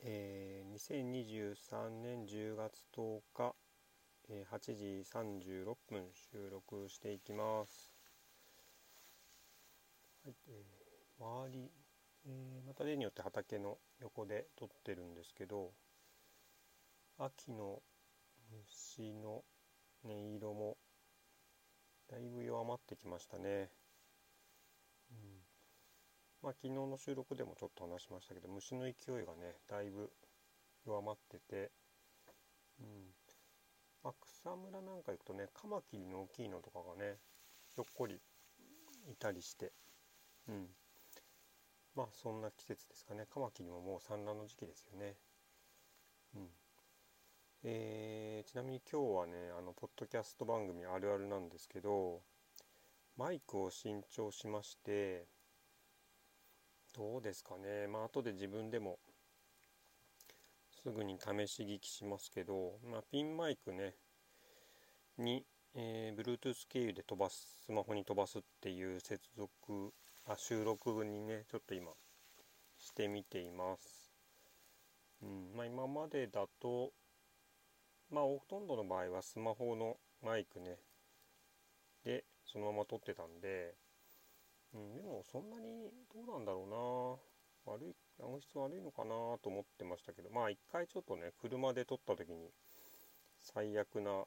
[0.00, 3.54] えー、2023年10月10日、
[4.28, 7.92] えー、8時36分収録していきます。
[10.24, 11.70] はいえー、周り、
[12.26, 15.72] えー、また例によって畑の横で撮ってるんですけど
[17.18, 17.82] 秋の
[18.50, 19.42] 虫の
[20.04, 20.76] 音色も
[22.08, 23.70] だいぶ弱まってきましたね。
[26.48, 30.10] まあ、昨日の収録でもちょっと話しましたけど虫の勢いがねだいぶ
[30.86, 31.70] 弱まってて、
[32.80, 33.12] うん。
[34.02, 37.16] まあ、草むらなんか行くとねカマキリの大きいのとかがね
[37.74, 38.14] ひょっこり
[39.12, 39.72] いたりして、
[40.48, 40.68] うん、
[41.94, 43.26] まあそんな季節ですかね。
[43.28, 45.16] カマキリももう産卵の時期ですよね。
[46.34, 46.48] うん。
[47.64, 52.22] えー、ちなみに今日はねあのポッドキャスト番組あるあるなんですけど
[53.18, 55.26] マイクを新調しまして
[56.98, 57.86] どうですかね。
[57.86, 58.98] まあ後で自分でも
[60.82, 63.94] すぐに試し聞きしますけど、まあ、ピンマイクね
[65.16, 65.44] に、
[65.76, 69.92] えー、Bluetooth 経由で飛ばすスマホに飛ばすっていう接続
[70.26, 71.92] あ収録にねちょっと今
[72.78, 74.12] してみています、
[75.22, 76.90] うんまあ、今までだと
[78.10, 80.78] まあほとんどの場合はスマホのマイクね
[82.04, 83.74] でそのまま撮ってたんで
[84.74, 87.38] うん、でもそんなにどうなんだろうな。
[87.72, 89.10] 悪い音質悪いのかな
[89.42, 90.30] と思ってましたけど。
[90.30, 92.50] まあ一回ちょっとね車で撮った時に
[93.40, 94.24] 最悪な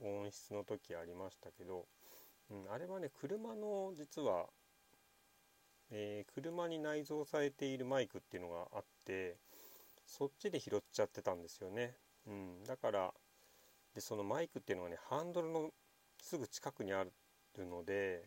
[0.00, 1.86] 音質の時ありましたけど、
[2.50, 4.46] うん、あれはね車の実は、
[5.90, 9.36] えー、車に内蔵されているマイクっていうのがあって
[10.06, 11.94] そっちで拾っちゃってたんですよね、
[12.26, 13.12] うん、だから
[13.94, 15.70] でそのマイクっていうのはねハンドルの
[16.22, 18.24] すぐ近くにあるので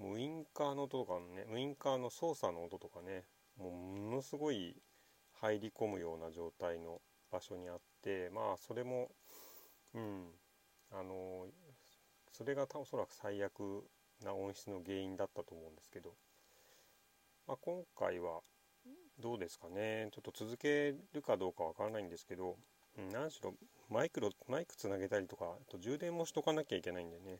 [0.00, 3.24] ウインカーの音とかねウインカーの操作の音とかね
[3.58, 4.76] もうものすごい
[5.40, 9.08] 入り込むような状態の場所にあってまあそれも
[9.94, 10.24] うん
[10.90, 11.46] あの
[12.32, 13.84] それがおそらく最悪
[14.24, 16.14] な音質の原因だったと思うんですけど、
[17.46, 18.40] まあ、今回は
[19.20, 20.08] どうですかね？
[20.12, 22.56] ちょっと続けるかどうかわからないんですけど、
[23.12, 23.54] 何しろ
[23.90, 27.38] マイクロマイクつなげたりとかあと充電もしとかなきゃいけないんでね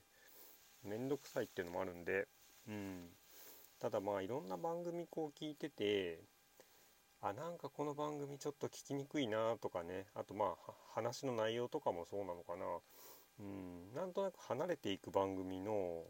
[0.85, 2.27] めんどくさいっていうのもあるんで
[2.69, 3.09] うん、
[3.81, 6.21] ただまあいろんな番組こう聞いてて
[7.21, 10.07] あなんかこの番組ちょっと聞きにくいなとかね。
[10.15, 12.65] あとまあ話の内容とかもそうなのかな、
[13.39, 16.03] うん、なんとなく離れていく番組の、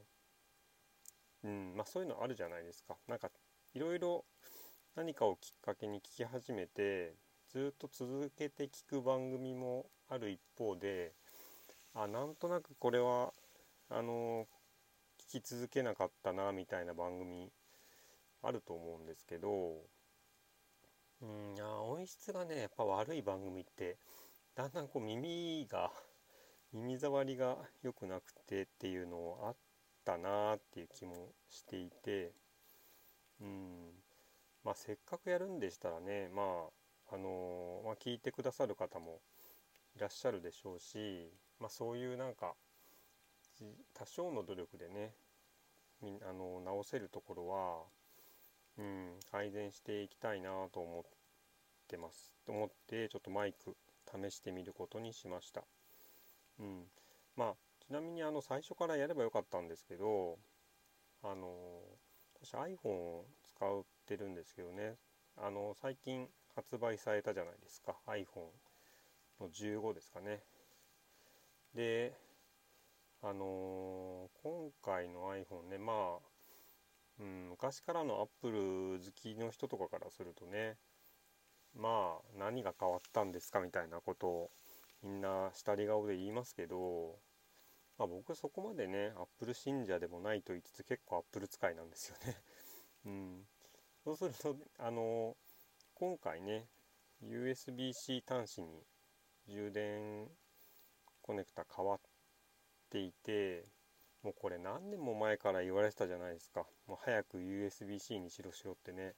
[1.45, 1.75] うん。
[1.77, 2.97] まあ、そういうのあるじゃないですか。
[3.09, 3.31] なんか
[3.75, 4.25] いろいろ
[4.95, 7.15] 何かをきっかけに聞き始めて
[7.49, 11.13] ずっと続けて聞く番組もある一方で
[11.95, 13.33] あなんとなくこれは
[13.91, 14.47] あの
[15.32, 17.50] き続けなかったなみたいな番組
[18.43, 19.76] あると思うんですけど
[21.22, 23.97] うんいや音質がねやっぱ悪い番組って
[24.54, 25.91] だんだんこう耳が
[26.72, 29.56] 耳障りが良くなくてっていうのをあっ
[30.04, 32.32] たなっていう気もしていて
[33.41, 33.91] うん
[34.65, 36.42] まあせっかくやるんでしたらねま
[37.10, 39.21] ああのー、まあ、聞いてくださる方も
[39.97, 42.54] いらっしゃるでしょうしまあそういうなんか
[43.94, 45.12] 多少の努力でね
[46.29, 47.83] あの直せるところは、
[48.79, 51.03] うん、改善していきたいなと思っ
[51.89, 52.33] てます。
[52.45, 53.77] と思ってちょっとマイク
[54.07, 55.63] 試してみることにしました、
[56.59, 56.83] うん、
[57.37, 57.55] まあ
[57.87, 60.39] ちなみにあの最初からやればよかったんですけど
[61.23, 61.49] あの
[62.43, 64.97] 私 iPhone を使ってるんですけどね。
[65.37, 67.97] あの最近発売されたじゃないですか。
[68.07, 68.51] iPhone
[69.41, 70.43] の15ですかね。
[71.75, 72.13] で
[73.25, 76.19] あのー、今回の iPhone ねまあ、
[77.21, 80.77] うん、昔からの Apple 好きの人とかからするとね
[81.77, 84.50] まあ何が変わったんですかみたいなことを
[85.05, 87.19] みんな下り顔で言いますけど、
[87.97, 92.37] まあ、僕そこまでね Apple 信者でもないと言いつつ結構 Apple 使いなんですよね。
[93.06, 93.47] うん、
[94.04, 95.37] そうするとあのー、
[95.95, 96.66] 今回ね
[97.22, 98.84] USB-C 端子に
[99.47, 100.28] 充電
[101.21, 102.11] コネクタ変わって
[102.92, 103.65] ていて
[104.22, 106.65] もうこれ何年も前から言われてたじゃないですか。
[106.86, 109.15] もう早く USB-C にしろしろってね。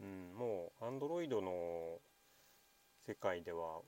[0.00, 2.00] うんもう Android の
[3.06, 3.80] 世界では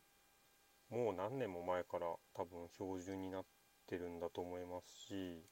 [0.90, 3.44] もう何年も前から多分標準になっ
[3.88, 5.42] てるんだと思いますし、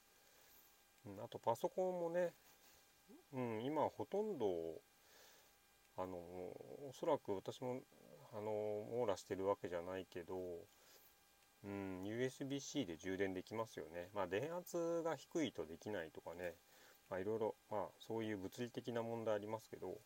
[1.05, 2.31] うん、あとパソコンもね、
[3.33, 4.45] うん、今ほとんど
[5.97, 7.81] あのおそらく私も
[8.33, 10.35] あの網羅してるわけじゃないけど
[11.63, 14.09] うん、USB-C で充電できますよね。
[14.13, 16.55] まあ、電圧が低いとできないとかね、
[17.09, 20.01] ま、いろいろ、ま、そういう物理的な問題ありますけど、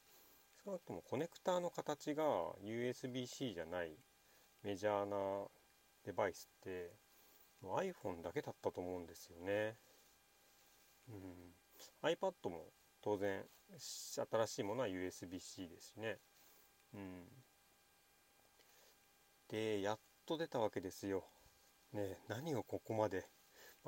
[0.64, 2.24] 少なくともコネクターの形が
[2.64, 3.98] USB-C じゃない
[4.64, 5.48] メジャーな
[6.04, 6.92] デバイスって
[7.64, 9.76] iPhone だけだったと思うんですよね。
[11.10, 11.56] うん、
[12.04, 12.66] iPad も
[13.02, 13.44] 当然
[13.78, 16.20] 新しいものは USB-C ですしね。
[16.94, 17.28] うん、
[19.50, 21.24] でやっと出たわけですよ。
[21.94, 23.26] ね何をここまで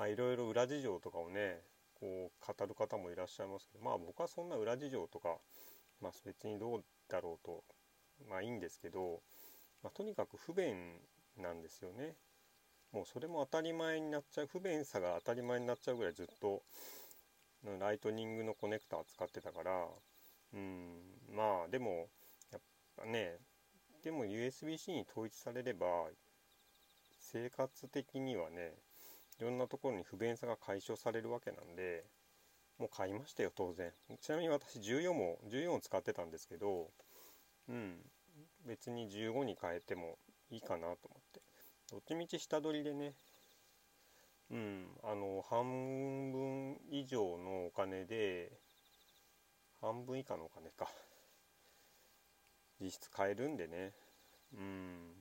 [0.08, 1.62] いろいろ裏事情とかをね
[2.00, 5.38] こう語る方もいらっしゃいますけどまあ僕はそんな裏事情とか
[6.02, 7.64] まあ別にどうだろうと
[8.30, 9.22] まあいいんですけど、
[9.84, 11.00] まあ、とにかく不便
[11.38, 12.16] なんですよね。
[12.92, 16.64] もうそれも当たり前になっちゃう不便さが当たり前になっちゃうぐらいずっと
[17.80, 19.86] ライトニングのコネクター使ってたから
[20.54, 20.98] うん
[21.32, 22.08] まあでも
[22.52, 22.62] やっ
[22.98, 23.38] ぱね
[24.04, 25.86] でも USB-C に統一されれば
[27.32, 28.74] 生活的にはね
[29.40, 32.04] いろんなところに不便さが解消されるわけなんで
[32.80, 33.92] もう買いましたよ当然。
[34.22, 36.90] ちなみに私14も14を使ってたんですけど
[37.68, 37.98] うん
[38.66, 40.18] 別に15に変えても
[40.50, 41.42] いいかなと思って。
[41.92, 43.14] どっちみち下取りでね
[44.50, 48.52] うんあの半分以上のお金で
[49.82, 50.88] 半分以下のお金か。
[52.82, 53.94] 実質買えるんでね。
[54.54, 55.12] うん。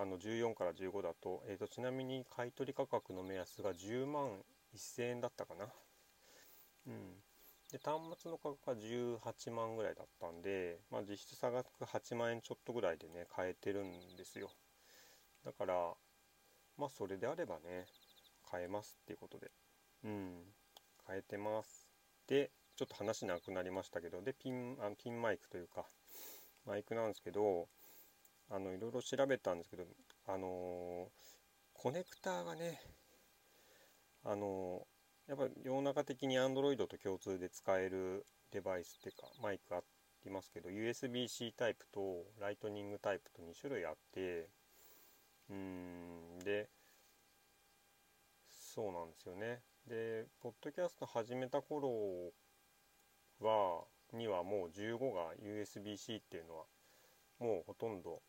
[0.00, 4.44] あの14から15だと,、えーと、ちなみに買取価格の目安が10万
[4.76, 5.66] 1000円だったかな。
[6.86, 7.16] うん。
[7.72, 14.50] で端末の価格が18万ぐらいだったんで、まあ、実質差額8万円ちょっとぐらいでね買えてるんですよ。
[15.44, 15.74] だから
[16.76, 17.86] まあそれであればね
[18.48, 19.50] 買えますっていうことで。
[20.04, 20.44] うん。
[21.04, 21.88] 買えてます。
[22.28, 25.86] でちょっと話なくなりましたけどでピンあのピンマイクというか
[26.64, 27.68] マイクなんですけど
[28.50, 29.84] あのいろいろ調べたんですけど
[30.26, 31.08] あの、
[31.74, 32.80] コネクターがね
[34.24, 34.86] あの、
[35.28, 39.80] やっぱ世の中的に Android と共通で使えるデバイスっていうかマイクあ
[40.24, 44.48] りますけど USB-C タイプとライトニングタイプと2種類あって
[45.50, 46.68] うんで
[48.48, 49.60] そうなんですよね。
[49.86, 52.32] でポッドキャスト始めた頃
[53.40, 56.64] はにはもう15が USB-C っていうのは
[57.38, 58.22] もうほとんど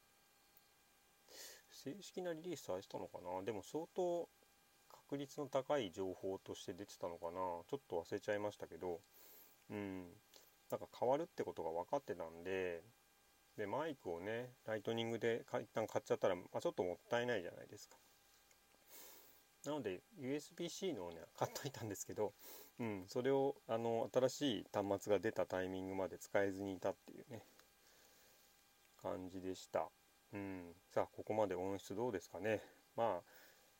[1.83, 3.43] 正式なリリースされてたのかな？
[3.43, 4.27] でも相当
[5.07, 7.39] 確率の高い情報として出てたのかな？
[7.69, 8.99] ちょっと忘れちゃいましたけど。
[9.71, 10.03] うん。
[10.71, 12.83] なんか変わるってことが分かってたんで
[13.57, 17.97] でマイクをねライトニングで一旦買っちゃったら、まあ、ちょっともったいないじゃないですか。
[19.65, 22.33] なので USB-C のをね買っといたんですけど、
[22.79, 27.41] うん、それをあの新しい端末が出たタイミングまで使えずにいたっていうね
[29.01, 29.89] 感じでした。
[30.33, 30.61] うん、
[30.93, 32.61] さあここまで音質どうですかね。
[32.95, 33.21] まあ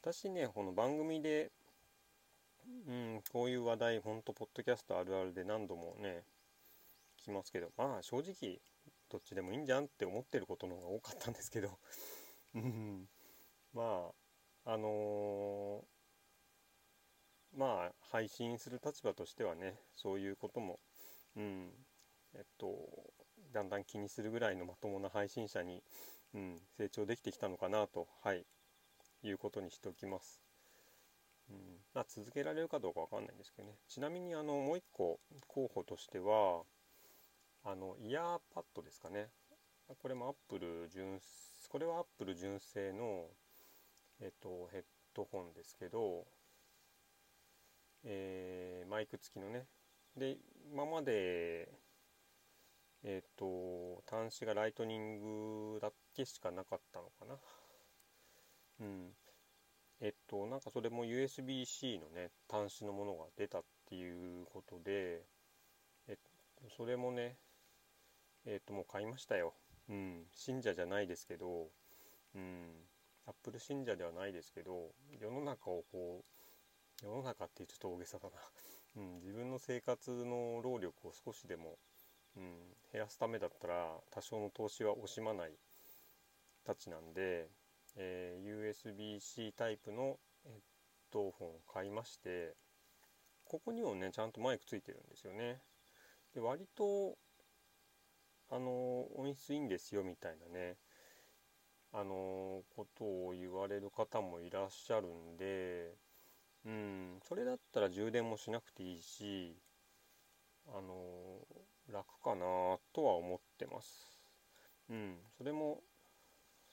[0.01, 1.51] 私ねこの番組で、
[2.87, 6.23] うん、こういう話題ほんとポッドキャストあるあるで何度もね
[7.19, 8.59] 聞きますけどまあ正直
[9.09, 11.77] どっちでもいいんじゃんって思ってることの方が多かったんですけど。
[12.55, 13.07] うん。
[13.73, 14.09] ま
[14.65, 20.79] ああのー、まあ配信する立場としてはねそういうことも
[21.35, 21.69] うん。
[22.33, 22.75] えっと
[23.53, 25.83] だんだん気にするぐらいのまともな配信者に
[26.33, 28.45] うん、成長できてきたのかなと、はい、
[29.23, 30.41] いうことにしておきます。
[31.49, 31.55] うん
[31.93, 33.75] まあ、続けられるかどうかわかんないんですけどね。
[33.87, 36.61] ちなみにあのもう一個候補としては、
[37.63, 39.29] あのイヤーパッドですかね。
[40.01, 41.19] これもアップル純、
[41.69, 43.25] これはアップル純正の、
[44.21, 44.83] えっと、ヘッ
[45.15, 46.27] ドホンですけど、
[48.03, 49.65] えー、マイク付きのね。
[50.15, 50.37] で、
[50.71, 51.69] 今まで、
[53.03, 57.35] えっ、と、端子がライトニングだけしかなかったのかな。
[58.81, 59.13] うん。
[60.01, 65.25] えっと、なんかそれも USB-C のね、端子のものが出たっていうことで、
[66.07, 67.37] えっと、それもね、
[68.45, 69.53] えっと、もう買いましたよ。
[69.89, 70.23] うん。
[70.31, 71.67] 信者じゃないですけど、
[72.33, 72.71] うん。
[73.27, 78.35] アップル信者ではないですけど、世の中をこう、世の中ってちょっと大げさだな。
[78.97, 79.19] うん。
[79.19, 81.77] 自分の生活の労力を少しでも
[82.39, 82.55] うん、
[82.93, 85.51] 減らすためだったら多少の投資は惜しまない
[86.65, 87.49] たちなんで、
[87.97, 90.53] えー、USB-C タイプのヘッ
[91.11, 92.55] ドホンを買いまして
[93.43, 95.59] ここにもねちゃんとマイクついてるんですよね。
[96.33, 97.17] で割と
[98.51, 100.77] あの音質いいんですよみたいなね
[101.91, 105.95] あのことを言われる方もいらっしゃるんで
[106.65, 107.19] うん。
[107.27, 109.57] それだったら充電もしなくていいし
[110.67, 111.39] あの
[111.91, 114.19] 楽かなとは思ってます。
[114.89, 115.83] うん、それも、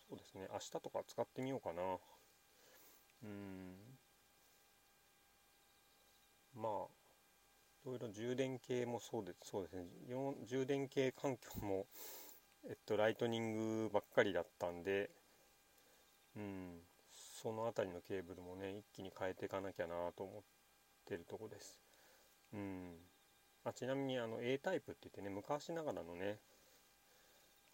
[0.08, 1.82] そうですね、明日とか使ってみようかな。
[3.23, 3.99] うん、
[6.54, 6.87] まあ、
[7.85, 9.87] いろいろ充電系もそうですそうですね
[10.46, 11.87] 充電系環境も
[12.68, 15.11] えっとライトニングばっかりだったんで
[16.37, 16.78] うん
[17.42, 20.42] その辺りのケーブルもね一気に変えていかなきゃなと思っ
[21.06, 21.80] てるとこです
[22.54, 22.96] うん
[23.66, 26.38] あちなみにあの A タイプって言ってね昔ながらのね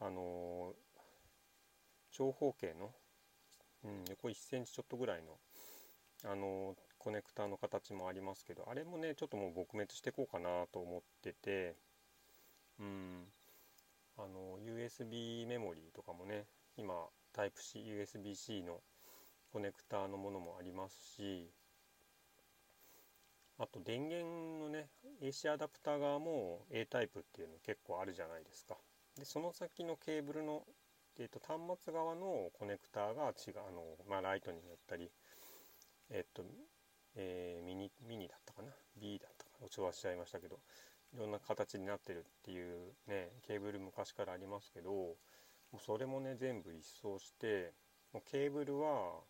[0.00, 0.72] あの
[2.12, 2.90] 長方形の、
[3.84, 5.36] うん、横1センチちょっとぐらいの
[6.24, 11.74] あのコネクターの形もありますけどあれもねちょっともう撲滅していこうかなと思ってて
[12.80, 13.24] うん
[14.16, 16.46] あの USB メモリーとかもね
[16.78, 16.94] 今
[17.34, 18.80] タイプ C USB-C の
[19.52, 21.50] コネクターのものもありますし
[23.62, 24.88] あと電源のね
[25.22, 28.76] AC アダプター側も A タイプっていうの結構あるじゃないですか。
[29.16, 30.64] でその先のケーブルの、
[31.16, 35.10] えーと、端末側のコネクターが違うあの、まあ、ライトニングだったり
[36.10, 36.42] えっ、ー、と
[37.14, 39.68] えー、ミニミニだったかな？B だったかな？
[39.68, 40.58] ちょっと忘れちゃいましたけど
[41.14, 45.16] いろんな形になってるっていうねケーブル昔からありますけども
[45.74, 47.74] うそれもね全部一掃して
[48.12, 49.20] もうケーブルは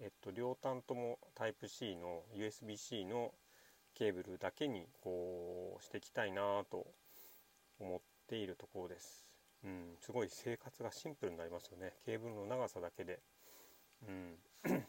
[0.00, 3.32] えっと両端ともタイプ C の USB-C の
[3.96, 6.86] ケーブルだけにこうしていきたいなと
[7.80, 9.26] 思っているところです。
[9.64, 11.94] うん、すごい生活がシンプルになりますよね。
[12.04, 13.20] ケーブルの長さだけで。
[14.06, 14.36] うん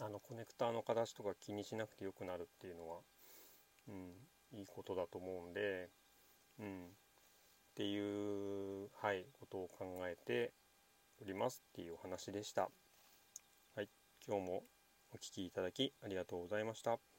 [0.00, 2.98] あのコネクターの形とか気にしなくてよくなるっていうのは、
[3.88, 5.88] うん、いいことだと思うんで、
[6.58, 6.88] うん、っ
[7.74, 10.52] ていう、はい、ことを考えて
[11.20, 12.70] おりますっていうお話でした。
[13.74, 13.88] はい、
[14.26, 14.62] 今日も
[15.14, 17.15] お聴きいただきありがとうございました。